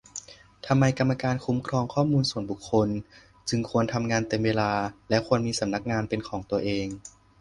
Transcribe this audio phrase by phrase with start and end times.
[0.67, 2.87] ทำไม กรรมการคุ้มครองข้อมูลส่วนบุคคล
[3.49, 4.71] จึงควรทำงานเต็มเวลา
[5.09, 6.87] และควรมีสำนักงานเป็นของตัวเอง